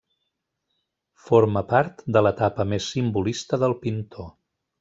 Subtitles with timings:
[1.25, 4.31] Forma part de l'etapa més simbolista del pintor.